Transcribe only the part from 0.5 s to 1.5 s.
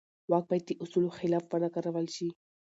د اصولو خلاف